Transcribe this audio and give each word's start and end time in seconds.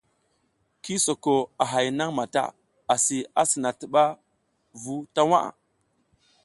Ki 0.83 0.93
soko 1.05 1.35
a 1.63 1.65
hay 1.71 1.87
nang 1.97 2.11
mata 2.17 2.43
asi 2.93 3.17
asina 3.41 3.69
tiba 3.79 4.03
v 4.81 4.83
uta 4.97 5.21
waʼa. 5.31 5.49